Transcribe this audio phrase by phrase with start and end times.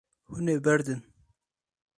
[0.31, 1.01] Hûn ê berdin.